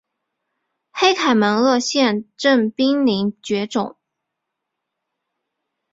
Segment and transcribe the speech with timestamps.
[0.91, 3.97] 黑凯门鳄现正濒临绝种。